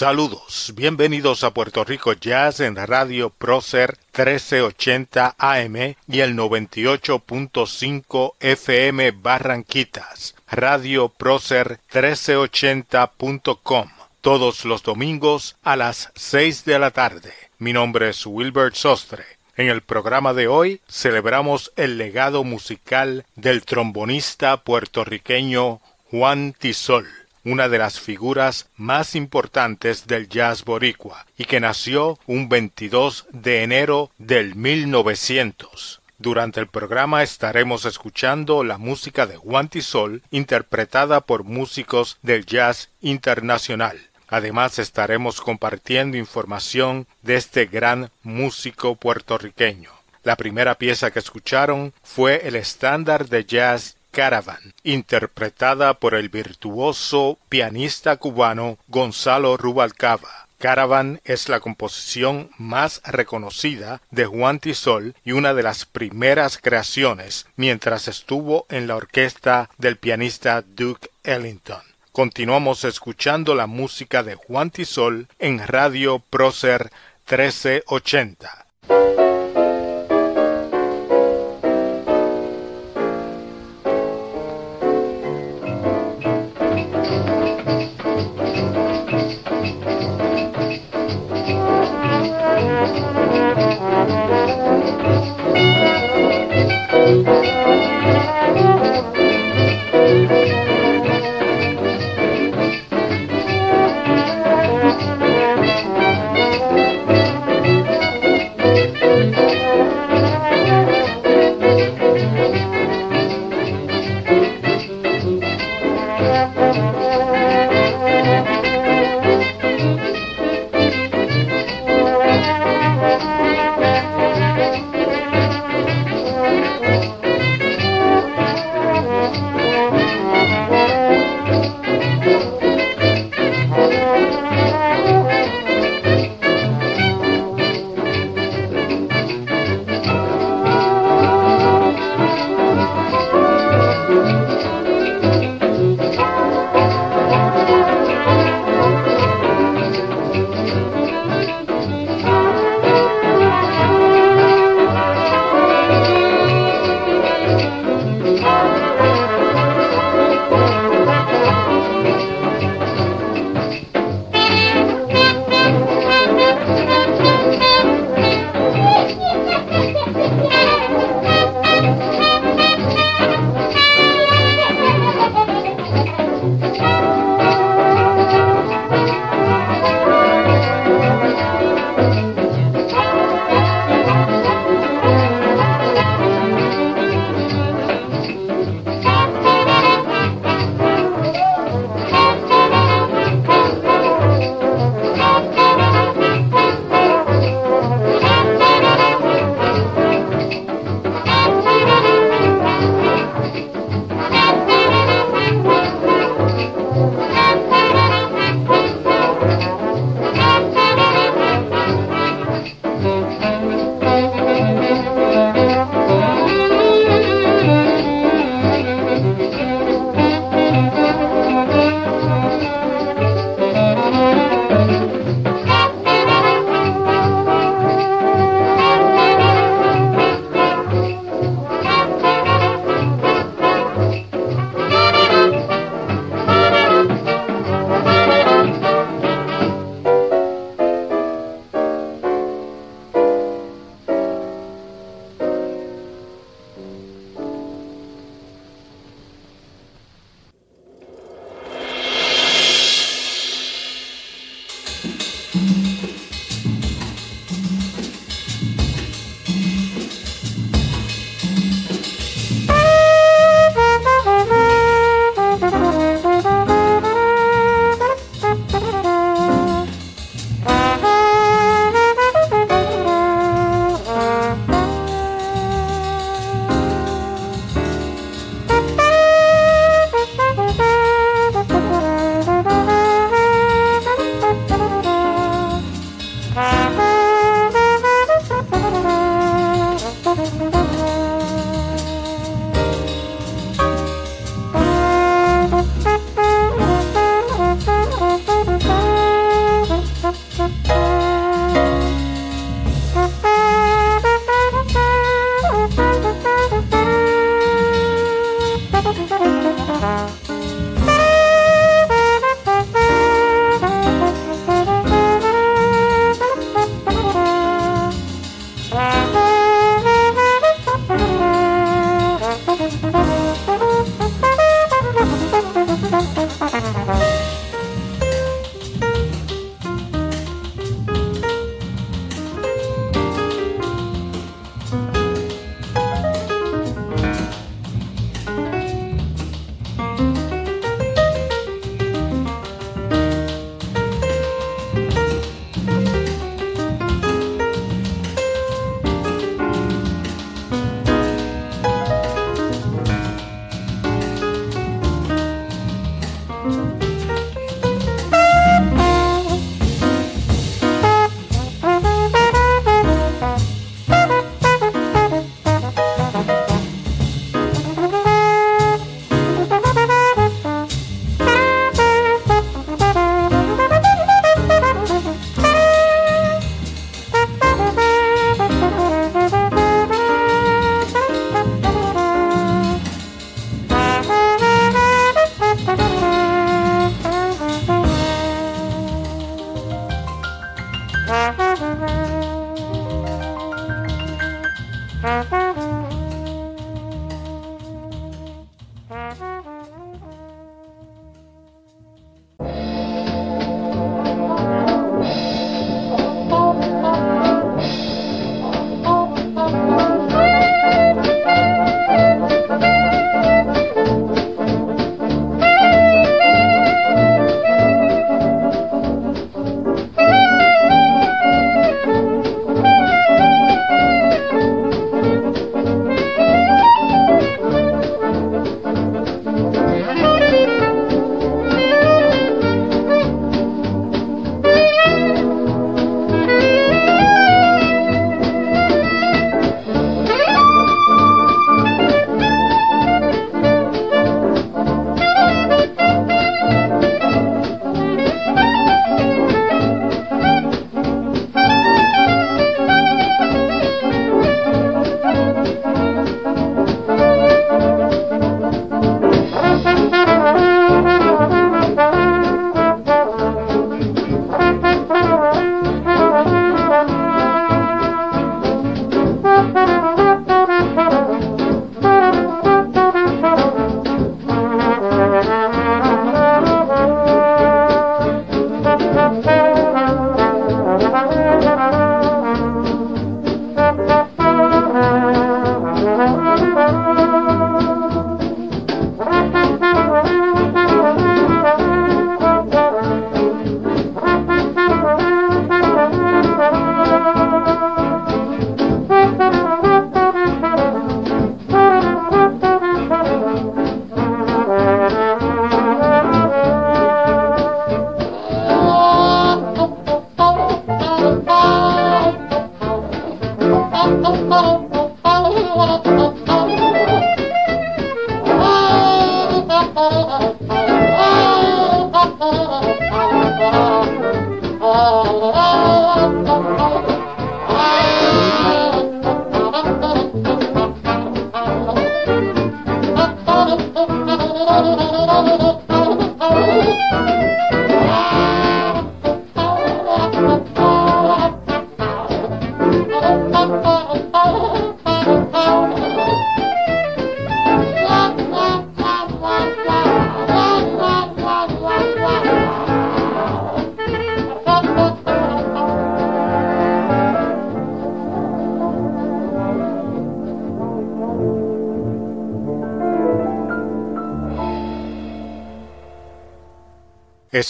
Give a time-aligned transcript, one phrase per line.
[0.00, 5.76] Saludos, bienvenidos a Puerto Rico Jazz en Radio Procer 1380 AM
[6.08, 13.90] y el 98.5 FM Barranquitas, Radio Procer 1380.com,
[14.22, 17.34] todos los domingos a las 6 de la tarde.
[17.58, 19.26] Mi nombre es Wilbert Sostre.
[19.54, 27.68] En el programa de hoy celebramos el legado musical del trombonista puertorriqueño Juan Tisol una
[27.68, 34.10] de las figuras más importantes del jazz boricua y que nació un 22 de enero
[34.18, 36.00] del 1900.
[36.18, 42.90] Durante el programa estaremos escuchando la música de Juan Tisol interpretada por músicos del jazz
[43.00, 43.98] internacional.
[44.28, 49.90] Además estaremos compartiendo información de este gran músico puertorriqueño.
[50.22, 57.38] La primera pieza que escucharon fue el estándar de jazz Caravan, interpretada por el virtuoso
[57.48, 60.48] pianista cubano Gonzalo Rubalcaba.
[60.58, 67.46] Caravan es la composición más reconocida de Juan Tisol y una de las primeras creaciones
[67.56, 71.80] mientras estuvo en la orquesta del pianista Duke Ellington.
[72.12, 76.90] Continuamos escuchando la música de Juan Tisol en Radio Prócer
[77.30, 78.66] 1380.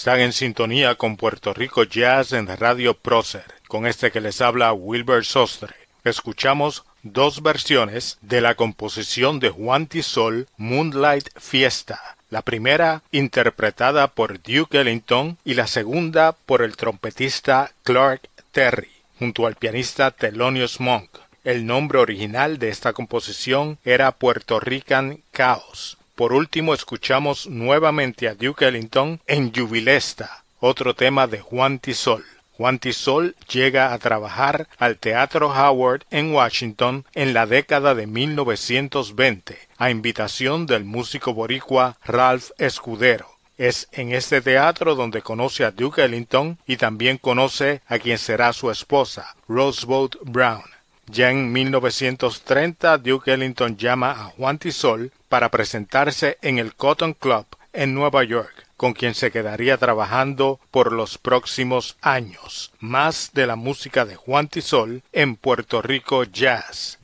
[0.01, 4.73] Están en sintonía con Puerto Rico Jazz en Radio Prócer, con este que les habla
[4.73, 5.75] Wilbur Sostre.
[6.05, 12.01] Escuchamos dos versiones de la composición de Juan Tisol Moonlight Fiesta.
[12.31, 19.47] La primera interpretada por Duke Ellington y la segunda por el trompetista Clark Terry, junto
[19.47, 21.11] al pianista Thelonious Monk.
[21.45, 25.99] El nombre original de esta composición era Puerto Rican Chaos.
[26.21, 32.27] Por último, escuchamos nuevamente a Duke Ellington en Jubilesta, otro tema de Juan Tisol.
[32.59, 39.59] Juan Tisol llega a trabajar al Teatro Howard en Washington en la década de 1920,
[39.79, 43.27] a invitación del músico boricua Ralph Escudero.
[43.57, 48.53] Es en este teatro donde conoce a Duke Ellington y también conoce a quien será
[48.53, 50.65] su esposa, Rosebud Brown.
[51.07, 57.47] Ya en 1930, Duke Ellington llama a Juan Tisol para presentarse en el Cotton Club
[57.73, 62.73] en Nueva York con quien se quedaría trabajando por los próximos años.
[62.81, 66.99] Más de la música de Juan Tisol en Puerto Rico Jazz.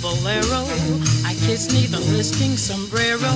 [0.00, 0.64] bolero.
[1.24, 3.32] I kissed neath a listing sombrero,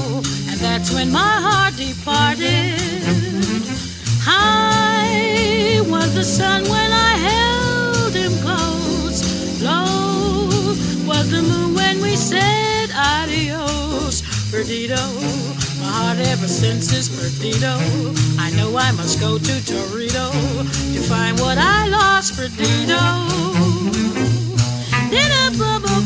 [0.48, 2.78] and that's when my heart departed.
[4.22, 9.62] High was the sun when I held him close.
[9.62, 10.74] Low
[11.06, 14.22] was the moon when we said adios.
[14.50, 15.02] Perdido,
[15.80, 17.74] my heart ever since is Perdido.
[18.38, 20.30] I know I must go to Torito
[20.94, 23.00] to find what I lost, Perdido.
[25.10, 26.00] Did a bubble,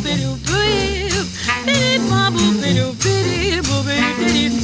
[0.66, 1.28] live.
[1.64, 4.55] Bitty bobble, bitty bitty, bobby, bitty.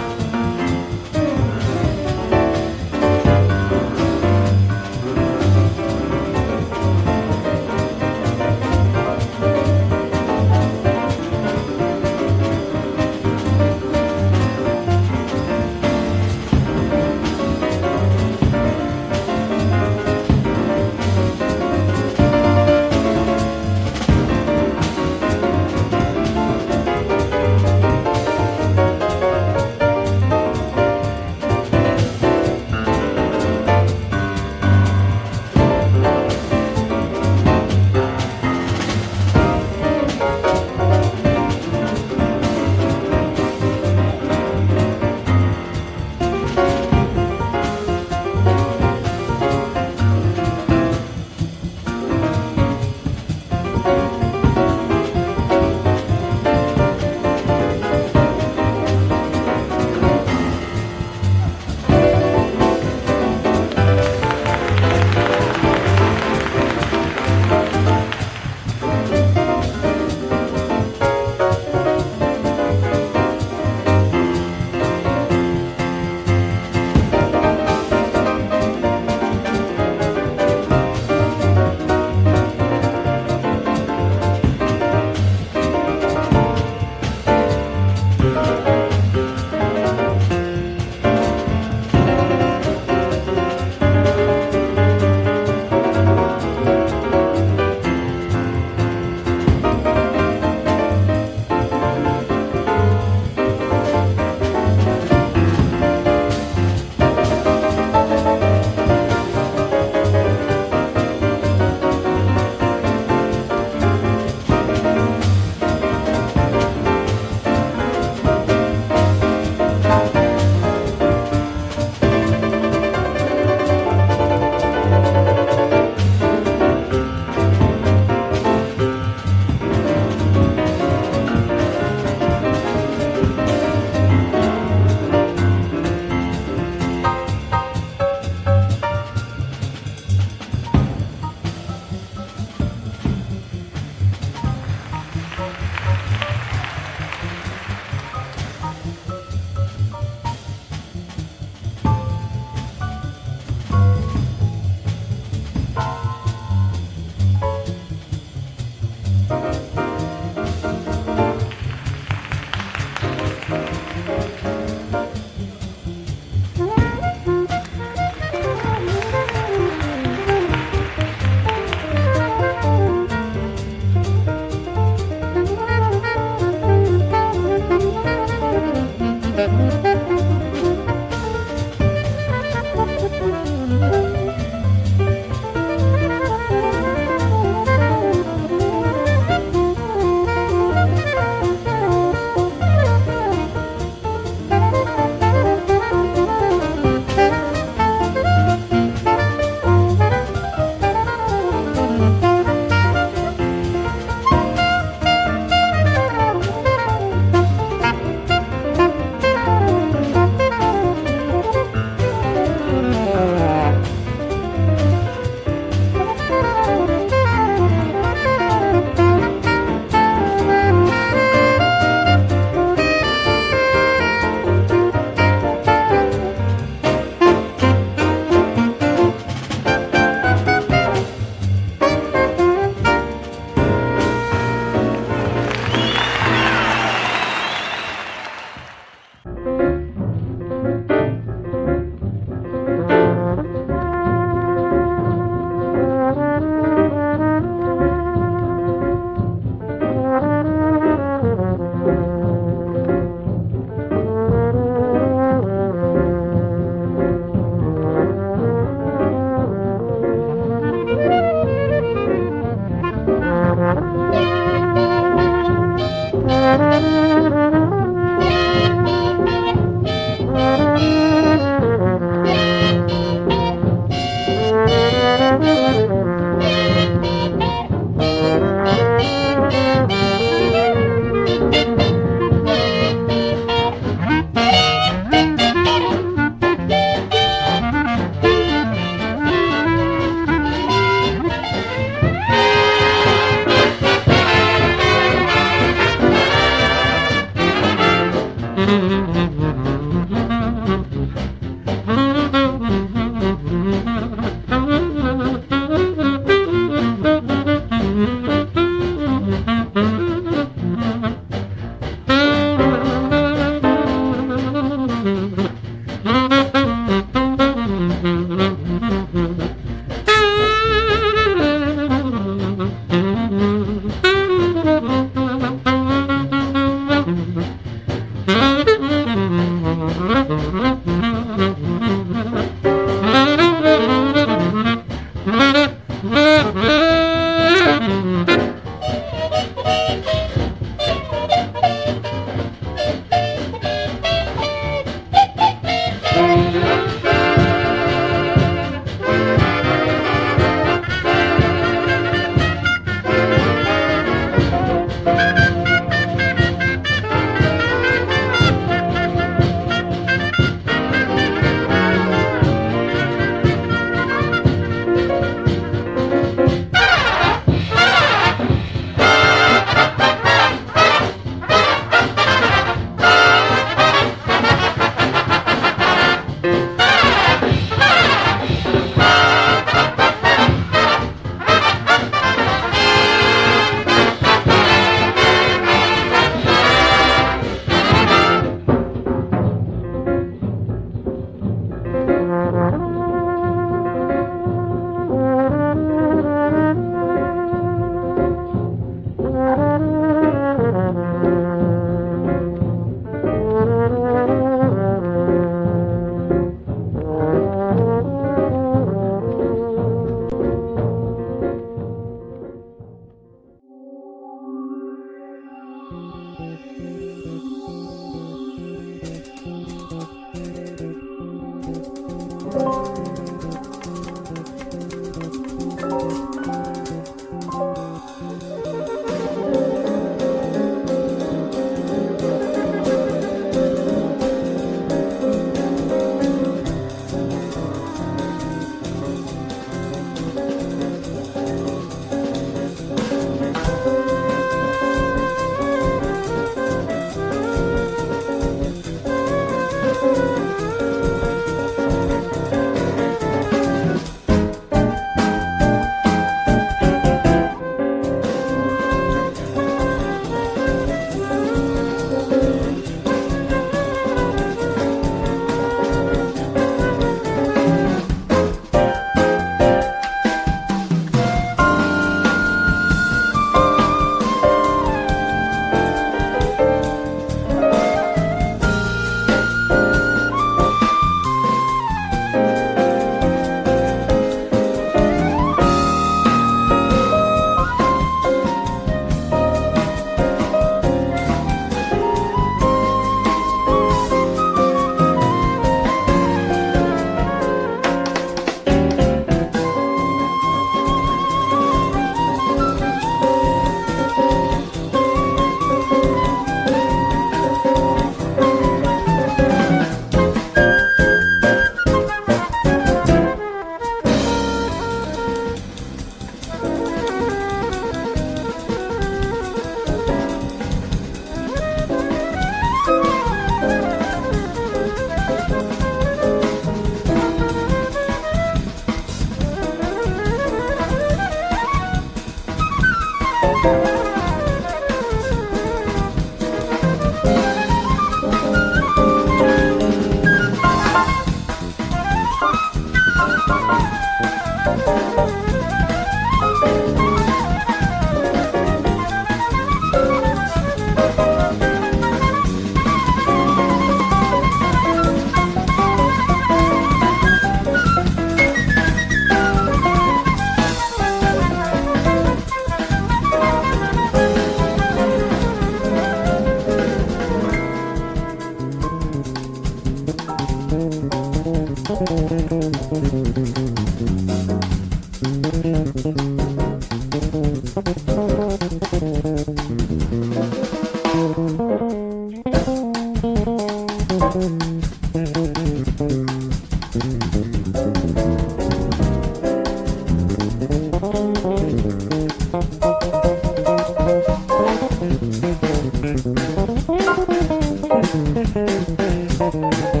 [598.43, 600.00] Música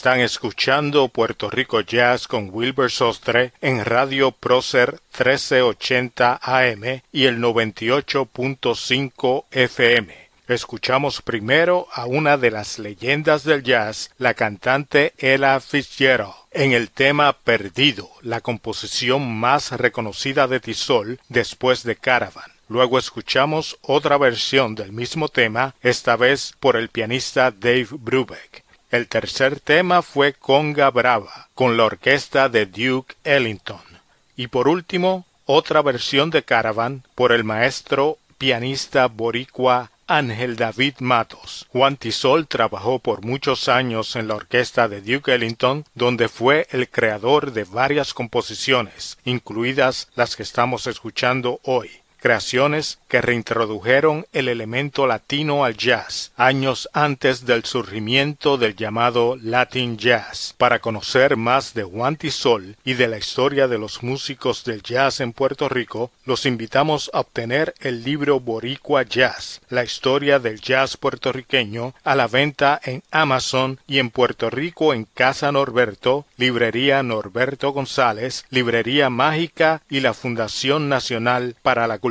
[0.00, 7.38] Están escuchando Puerto Rico Jazz con Wilbur Sostre en Radio Prócer 1380 AM y el
[7.38, 10.14] 98.5 FM.
[10.48, 16.88] Escuchamos primero a una de las leyendas del jazz, la cantante Ella Fitzgerald, en el
[16.88, 22.50] tema Perdido, la composición más reconocida de Tisol después de Caravan.
[22.70, 28.64] Luego escuchamos otra versión del mismo tema, esta vez por el pianista Dave Brubeck.
[28.90, 33.80] El tercer tema fue Conga Brava, con la orquesta de Duke Ellington.
[34.36, 41.68] Y por último, otra versión de Caravan por el maestro pianista boricua Ángel David Matos.
[41.70, 46.88] Juan Tisol trabajó por muchos años en la orquesta de Duke Ellington, donde fue el
[46.88, 55.06] creador de varias composiciones, incluidas las que estamos escuchando hoy creaciones que reintrodujeron el elemento
[55.06, 60.54] latino al jazz años antes del surgimiento del llamado Latin Jazz.
[60.58, 65.20] Para conocer más de Juan Tisol y de la historia de los músicos del jazz
[65.20, 70.96] en Puerto Rico, los invitamos a obtener el libro Boricua Jazz, la historia del jazz
[70.96, 77.70] puertorriqueño, a la venta en Amazon y en Puerto Rico en Casa Norberto, Librería Norberto
[77.70, 82.09] González, Librería Mágica y la Fundación Nacional para la Cultura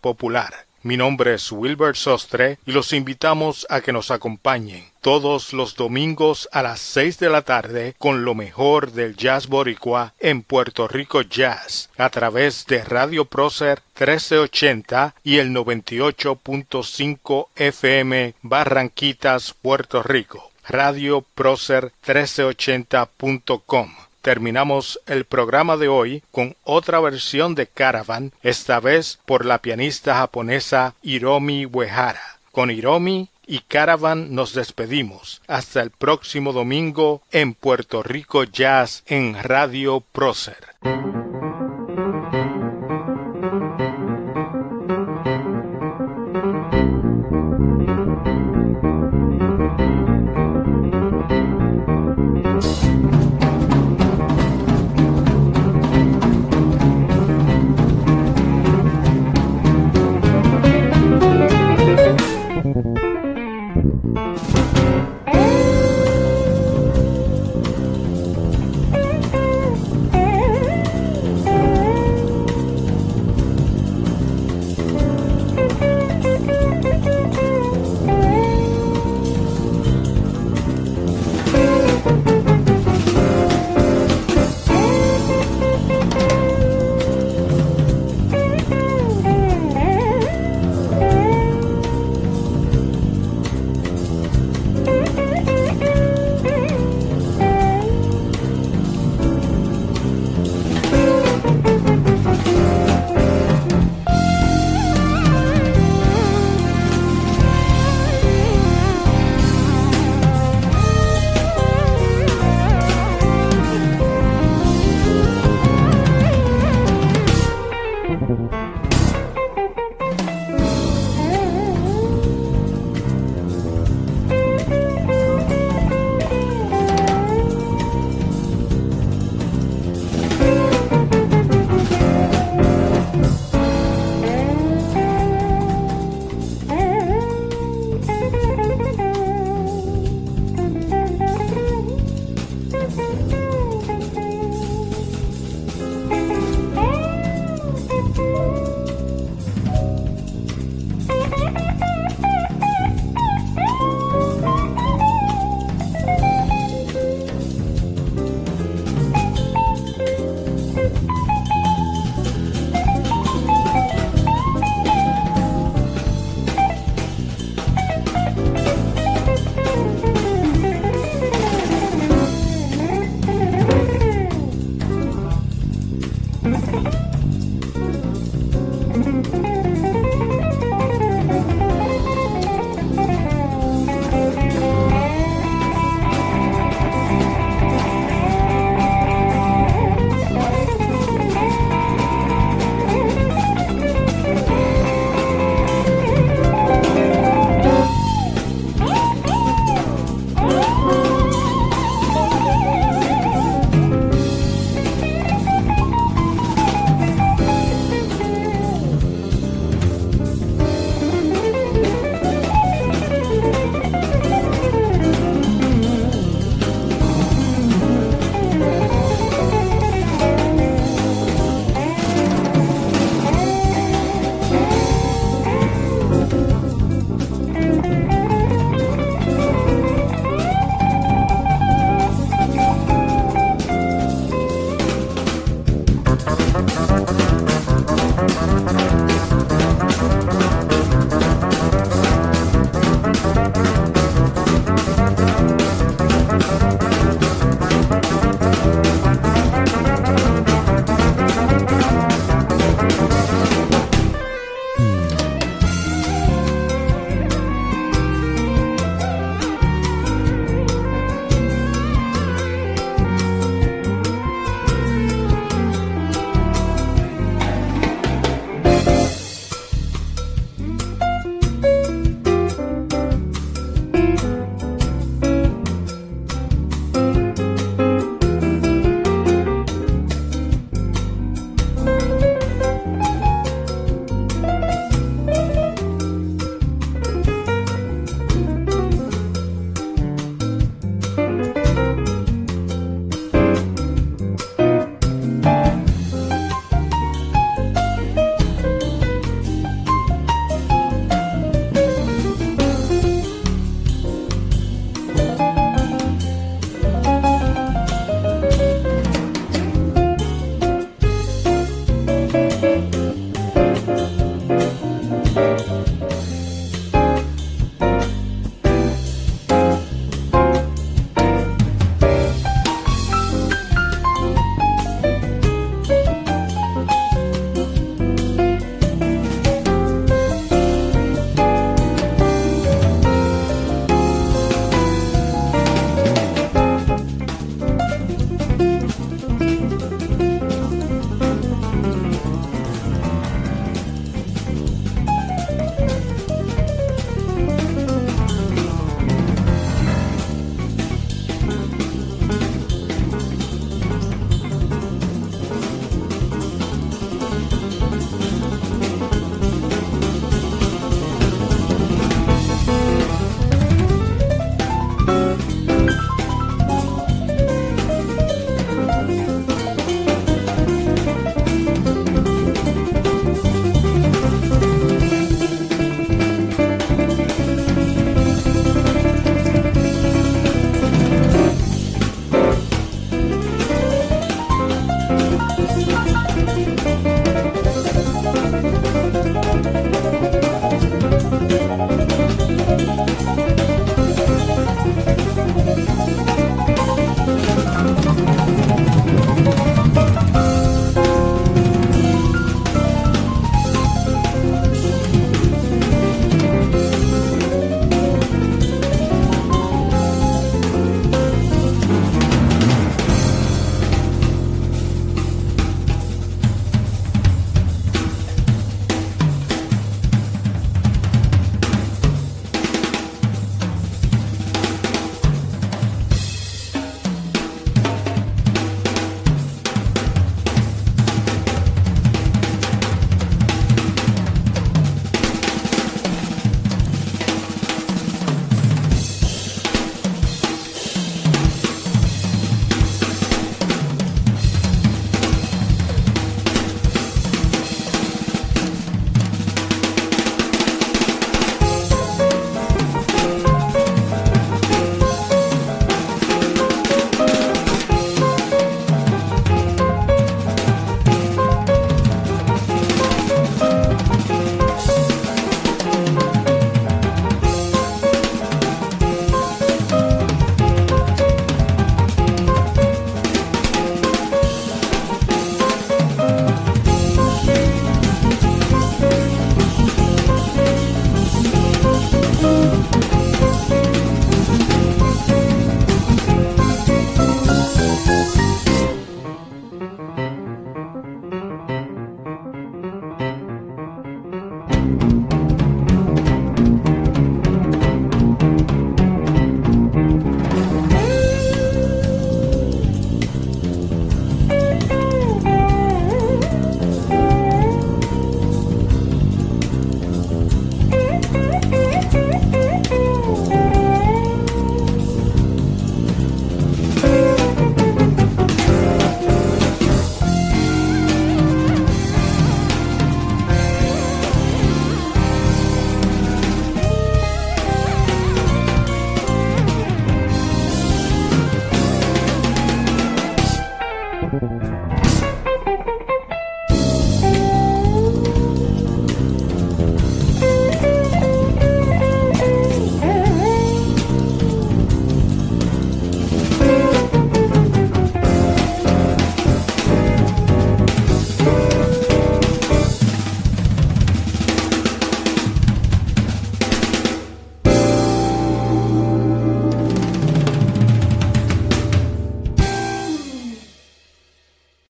[0.00, 0.64] popular.
[0.84, 6.46] Mi nombre es Wilbert Sostre y los invitamos a que nos acompañen todos los domingos
[6.52, 11.22] a las seis de la tarde con lo mejor del jazz boricua en Puerto Rico
[11.22, 20.50] Jazz a través de Radio Prócer 1380 y el 98.5 FM Barranquitas, Puerto Rico.
[20.68, 29.20] Radio Prócer 1380.com terminamos el programa de hoy con otra versión de Caravan, esta vez
[29.26, 32.38] por la pianista japonesa Hiromi Uehara.
[32.50, 35.42] Con Hiromi y Caravan nos despedimos.
[35.46, 40.64] Hasta el próximo domingo en Puerto Rico Jazz en Radio Prócer.